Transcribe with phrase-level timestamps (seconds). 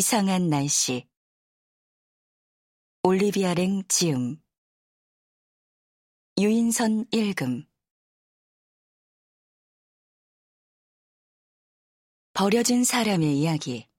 [0.00, 1.06] 이상한 날씨.
[3.02, 4.40] 올리비아랭 지음.
[6.38, 7.66] 유인선 일금.
[12.32, 13.90] 버려진 사람의 이야기.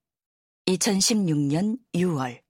[0.65, 2.42] 2016년 6월.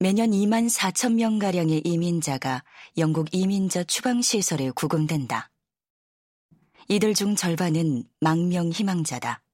[0.00, 2.64] 매년 2만 4천 명가량의 이민자가
[2.98, 5.52] 영국 이민자 추방시설에 구금된다.
[6.88, 9.44] 이들 중 절반은 망명 희망자다.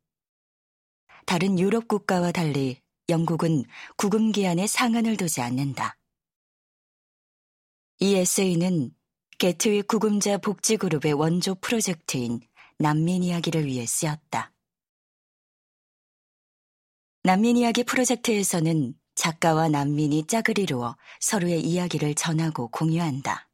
[1.26, 3.64] 다른 유럽 국가와 달리 영국은
[3.96, 5.98] 구금 기한에 상한을 두지 않는다.
[7.98, 8.94] 이 에세이는
[9.38, 12.40] 게트위 구금자 복지그룹의 원조 프로젝트인
[12.78, 14.52] 난민 이야기를 위해 쓰였다.
[17.24, 23.48] 난민 이야기 프로젝트에서는 작가와 난민이 짝을 이루어 서로의 이야기를 전하고 공유한다.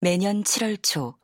[0.00, 1.18] 매년 7월 초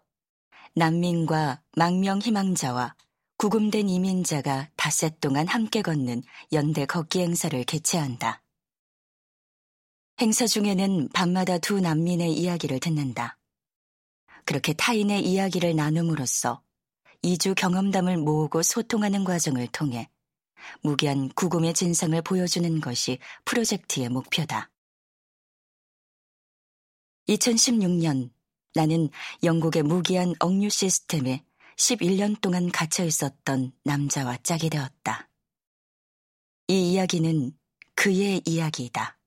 [0.75, 2.95] 난민과 망명 희망자와
[3.39, 8.43] 구금된 이민자가 닷새 동안 함께 걷는 연대 걷기 행사를 개최한다.
[10.21, 13.39] 행사 중에는 밤마다 두 난민의 이야기를 듣는다.
[14.45, 16.65] 그렇게 타인의 이야기를 나눔으로써
[17.23, 20.11] 이주 경험담을 모으고 소통하는 과정을 통해
[20.83, 24.69] 무기한 구금의 진상을 보여주는 것이 프로젝트의 목표다.
[27.29, 28.31] 2016년
[28.75, 29.11] 나는
[29.45, 31.45] 영국의 무기한 억류 시스템에
[31.79, 35.31] 11년 동안 갇혀 있었던 남자와 짝이 되었다.
[36.67, 37.57] 이 이야기는
[37.95, 39.19] 그의 이야기이다.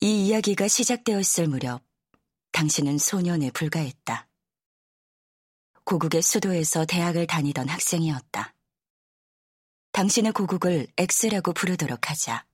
[0.00, 1.82] 이 이야기가 시작되었을 무렵
[2.52, 4.28] 당신은 소년에 불과했다.
[5.84, 8.54] 고국의 수도에서 대학을 다니던 학생이었다.
[9.90, 12.46] 당신의 고국을 X라고 부르도록 하자.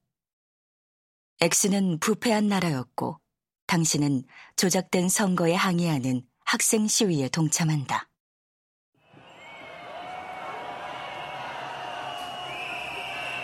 [1.40, 3.21] X는 부패한 나라였고
[3.72, 4.24] 당신은
[4.56, 8.06] 조작된 선거에 항의하는 학생 시위에 동참한다.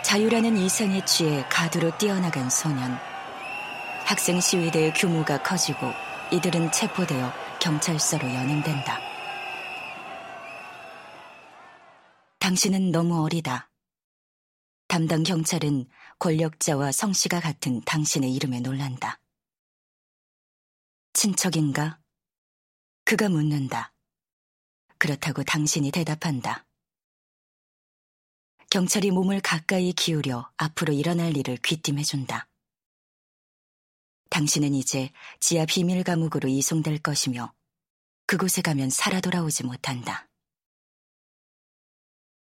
[0.03, 2.95] 자유라는 이상에 취해 가두로 뛰어나간 소년.
[4.05, 5.87] 학생 시위대의 규모가 커지고
[6.31, 8.99] 이들은 체포되어 경찰서로 연행된다.
[12.37, 13.71] 당신은 너무 어리다.
[14.87, 15.87] 담당 경찰은
[16.19, 19.18] 권력자와 성씨가 같은 당신의 이름에 놀란다.
[21.13, 21.99] 친척인가?
[23.03, 23.93] 그가 묻는다.
[24.97, 26.65] 그렇다고 당신이 대답한다.
[28.69, 32.47] 경찰이 몸을 가까이 기울여 앞으로 일어날 일을 귀띔해준다.
[34.29, 37.53] 당신은 이제 지하 비밀 감옥으로 이송될 것이며
[38.27, 40.29] 그곳에 가면 살아 돌아오지 못한다.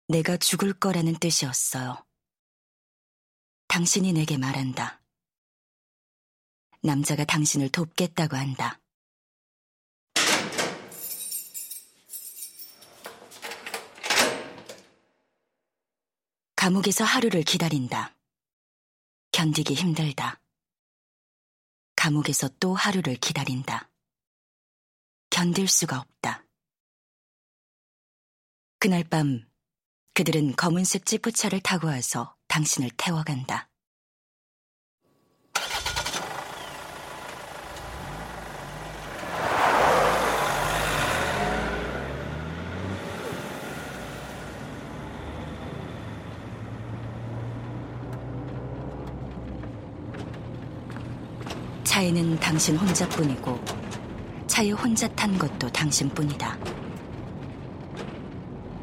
[0.07, 2.03] 내가 죽을 거라는 뜻이었어요.
[3.67, 4.98] 당신이 내게 말한다.
[6.81, 8.79] 남자가 당신을 돕겠다고 한다.
[16.55, 18.15] 감옥에서 하루를 기다린다.
[19.31, 20.41] 견디기 힘들다.
[21.95, 23.89] 감옥에서 또 하루를 기다린다.
[25.29, 26.45] 견딜 수가 없다.
[28.79, 29.49] 그날 밤
[30.13, 33.68] 그들은 검은색 지프차를 타고 와서 당신을 태워간다.
[51.99, 53.59] 차에는 당신 혼자뿐이고
[54.47, 56.57] 차에 혼자 탄 것도 당신뿐이다.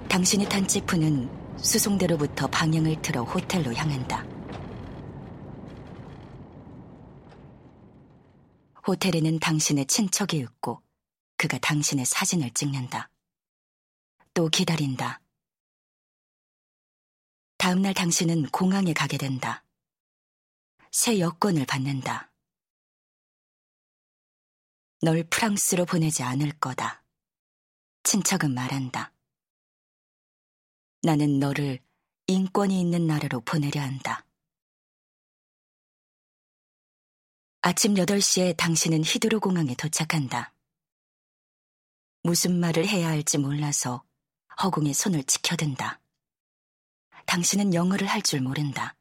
[0.06, 4.22] 당신이 탄 지프는 수송대로부터 방향을 틀어 호텔로 향한다.
[8.87, 10.83] 호텔에는 당신의 친척이 있고
[11.38, 13.09] 그가 당신의 사진을 찍는다.
[14.34, 15.22] 또 기다린다.
[17.56, 19.65] 다음날 당신은 공항에 가게 된다.
[20.91, 22.31] 새 여권을 받는다.
[25.06, 27.04] 널 프랑스로 보내지 않을 거다.
[28.03, 29.13] 친척은 말한다.
[31.03, 31.78] 나는 너를
[32.27, 34.27] 인권이 있는 나라로 보내려 한다.
[37.60, 40.53] 아침 8시에 당신은 히드로 공항에 도착한다.
[42.25, 44.04] 무슨 말을 해야 할지 몰라서
[44.60, 46.01] 허공에 손을 지켜든다.
[47.27, 48.97] 당신은 영어를 할 줄 모른다.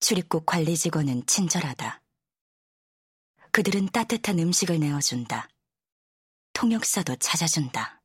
[0.00, 2.03] 출입국 관리 직원은 친절하다.
[3.54, 5.48] 그들은 따뜻한 음식을 내어준다.
[6.54, 8.02] 통역사도 찾아준다.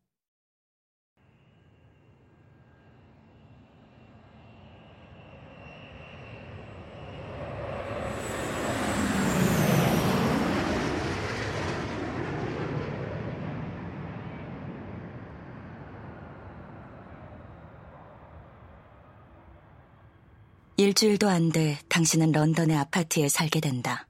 [20.77, 24.08] 일주일도 안 돼 당신은 런던의 아파트에 살게 된다.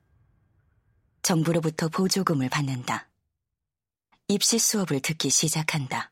[1.29, 3.07] 정부로부터 보조금을 받는다.
[4.29, 6.11] 입시 수업을 듣기 시작한다.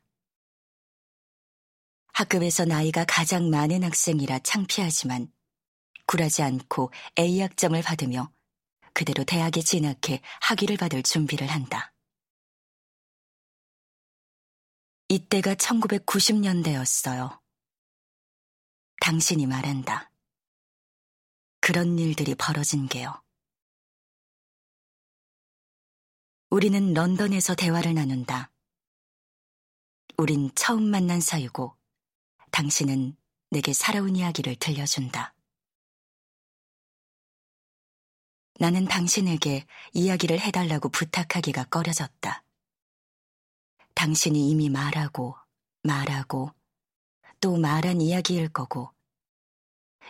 [2.14, 5.34] 학급에서 나이가 가장 많은 학생이라 창피하지만
[6.06, 8.32] 굴하지 않고 A학점을 받으며
[8.94, 11.96] 그대로 대학에 진학해 학위를 받을 준비를 한다.
[15.08, 17.42] 이때가 1990년대였어요.
[19.02, 20.12] 당신이 말한다.
[21.60, 23.20] 그런 일들이 벌어진 게요.
[26.50, 28.52] 우리는 런던에서 대화를 나눈다.
[30.18, 31.76] 우린 처음 만난 사이고,
[32.52, 33.18] 당신은
[33.50, 35.36] 내게 살아온 이야기를 들려준다.
[38.60, 42.44] 나는 당신에게 이야기를 해달라고 부탁하기가 꺼려졌다.
[43.94, 45.36] 당신이 이미 말하고,
[45.84, 46.54] 말하고,
[47.42, 48.94] 또 말한 이야기일 거고,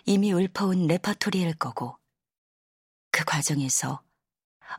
[0.05, 1.97] 이미 읊어온 레퍼토리일 거고,
[3.09, 4.06] 그 과정에서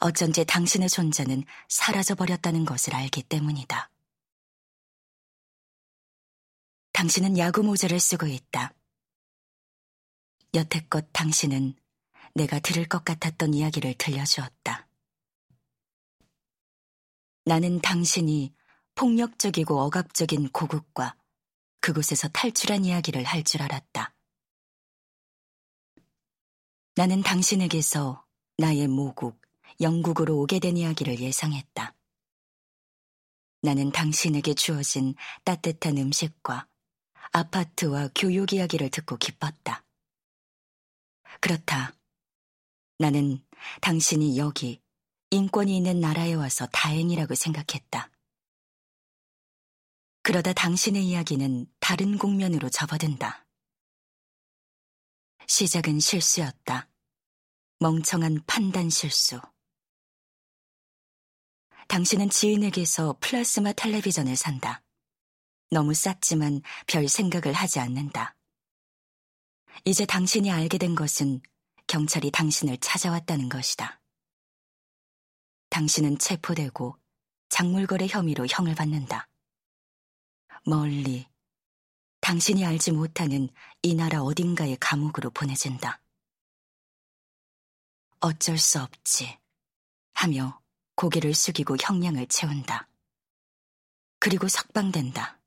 [0.01, 3.91] 어쩐지 당신의 존재는 사라져버렸다는 것을 알기 때문이다.
[6.93, 8.75] 당신은 야구 모자를 쓰고 있다.
[10.55, 11.75] 여태껏 당신은
[12.35, 14.89] 내가 들을 것 같았던 이야기를 들려주었다.
[17.45, 18.55] 나는 당신이
[18.95, 21.17] 폭력적이고 억압적인 고국과
[21.81, 24.15] 그곳에서 탈출한 이야기를 할 줄 알았다.
[26.97, 28.27] 나는 당신에게서
[28.57, 29.41] 나의 모국,
[29.81, 31.95] 영국으로 오게 된 이야기를 예상했다.
[33.63, 36.69] 나는 당신에게 주어진 따뜻한 음식과
[37.33, 39.85] 아파트와 교육 이야기를 듣고 기뻤다.
[41.41, 41.95] 그렇다.
[42.99, 43.45] 나는
[43.81, 44.81] 당신이 여기
[45.31, 48.11] 인권이 있는 나라에 와서 다행이라고 생각했다.
[50.23, 53.47] 그러다 당신의 이야기는 다른 국면으로 접어든다.
[55.47, 56.89] 시작은 실수였다.
[57.81, 59.41] 멍청한 판단 실수.
[61.89, 64.83] 당신은 지인에게서 플라스마 텔레비전을 산다.
[65.71, 68.37] 너무 쌌지만 별 생각을 하지 않는다.
[69.85, 71.41] 이제 당신이 알게 된 것은
[71.87, 74.01] 경찰이 당신을 찾아왔다는 것이다.
[75.71, 76.99] 당신은 체포되고
[77.49, 79.27] 작물거래 혐의로 형을 받는다.
[80.67, 81.27] 멀리
[82.21, 83.49] 당신이 알지 못하는
[83.81, 86.03] 이 나라 어딘가의 감옥으로 보내진다.
[88.21, 89.39] 어쩔 수 없지
[90.13, 90.61] 하며
[90.99, 92.89] 고개를 숙이고 형량을 채운다.
[94.19, 95.39] 그리고 석방된다.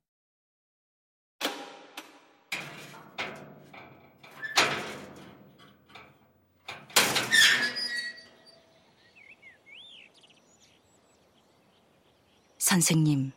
[12.56, 13.32] 선생님,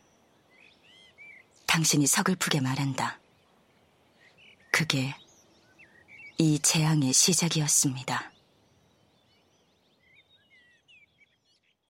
[1.66, 3.20] 당신이 서글프게 말한다.
[4.72, 5.14] 그게
[6.38, 8.35] 이 재앙의 시작이었습니다.